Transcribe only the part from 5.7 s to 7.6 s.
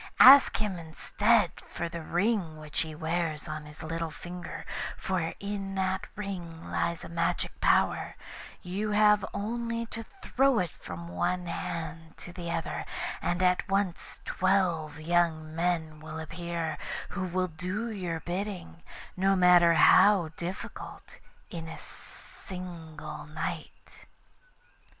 that ring lies a magic